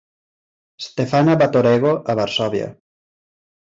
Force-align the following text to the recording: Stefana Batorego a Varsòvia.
Stefana 0.85 1.35
Batorego 1.43 1.93
a 2.15 2.19
Varsòvia. 2.21 2.75